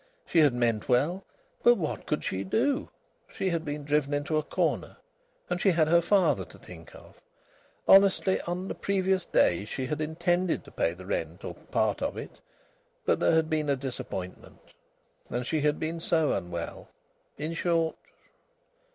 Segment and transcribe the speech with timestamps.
[0.25, 1.23] She had meant well.
[1.61, 2.89] But what could she do?
[3.31, 4.97] She had been driven into a corner.
[5.47, 7.21] And she had her father to think of!
[7.87, 12.17] Honestly, on the previous day, she had intended to pay the rent, or part of
[12.17, 12.39] it.
[13.05, 14.73] But there had been a disappointment!
[15.29, 16.87] And she had been so unwell.
[17.37, 17.95] In short...